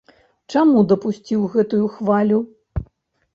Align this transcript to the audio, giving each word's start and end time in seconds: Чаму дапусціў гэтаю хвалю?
Чаму 0.53 0.79
дапусціў 0.91 1.43
гэтаю 1.57 1.85
хвалю? 1.99 2.39